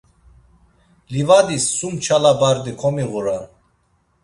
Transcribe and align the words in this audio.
Livadis 1.11 1.65
sum 1.77 1.93
nçala 1.99 2.31
bardi 2.41 2.71
komiğuran. 2.81 3.45